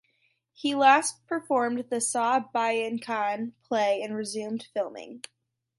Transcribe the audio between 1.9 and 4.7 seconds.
the "Saw Bayin Khan" play and resumed